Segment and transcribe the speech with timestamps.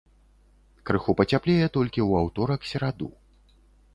[0.89, 3.13] Крыху пацяплее толькі ў аўторак-сераду.